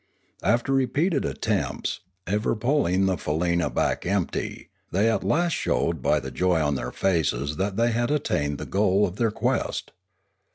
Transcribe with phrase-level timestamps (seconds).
[0.41, 6.31] After repeated attempts, ever pulling the faleena back empty, they at last showed by the
[6.31, 9.91] joy on their faces that they had at tained the goal of their quest.